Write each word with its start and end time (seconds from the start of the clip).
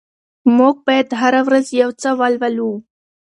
موږ 0.57 0.75
بايد 0.85 1.07
هره 1.21 1.41
ورځ 1.47 1.67
يو 1.81 1.89
څه 2.01 2.09
ولولو. 2.19 2.71